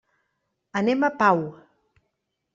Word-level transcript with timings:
Anem 0.81 1.05
a 1.09 1.11
Pau. 1.21 1.45